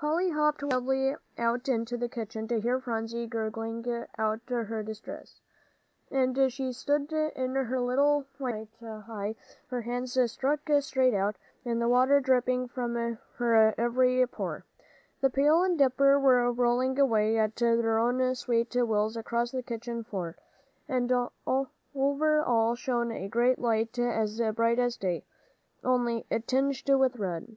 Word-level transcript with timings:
Polly 0.00 0.30
hopped 0.30 0.62
wildly 0.62 1.16
out 1.38 1.68
into 1.68 1.96
the 1.96 2.08
kitchen, 2.08 2.46
to 2.46 2.60
hear 2.60 2.78
Phronsie 2.78 3.26
gurgling 3.26 3.84
out 4.16 4.38
her 4.46 4.80
distress, 4.84 5.40
as 6.12 6.52
she 6.52 6.72
stood 6.72 7.12
in 7.12 7.56
her 7.56 7.80
little 7.80 8.24
white 8.38 8.68
nightie, 8.80 9.36
her 9.70 9.80
hands 9.82 10.16
stuck 10.30 10.60
straight 10.82 11.14
out, 11.14 11.34
and 11.64 11.82
the 11.82 11.88
water 11.88 12.20
dripping 12.20 12.68
from 12.68 12.94
her 13.38 13.74
every 13.76 14.24
pore. 14.28 14.64
The 15.20 15.30
pail 15.30 15.64
and 15.64 15.76
dipper 15.76 16.20
were 16.20 16.52
rolling 16.52 16.96
away 17.00 17.36
at 17.36 17.56
their 17.56 17.98
own 17.98 18.36
sweet 18.36 18.76
wills 18.76 19.16
across 19.16 19.50
the 19.50 19.58
old 19.58 19.66
kitchen 19.66 20.04
floor. 20.04 20.36
And 20.88 21.12
over 21.44 22.40
all 22.40 22.76
shone 22.76 23.10
a 23.10 23.26
great 23.28 23.58
light 23.58 23.98
as 23.98 24.40
bright 24.54 24.78
as 24.78 24.96
day, 24.96 25.24
only 25.82 26.24
it 26.30 26.42
was 26.42 26.46
tinged 26.46 26.88
with 27.00 27.16
red. 27.16 27.56